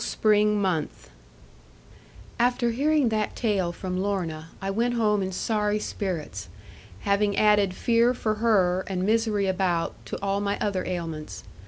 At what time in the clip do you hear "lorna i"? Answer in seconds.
4.01-4.71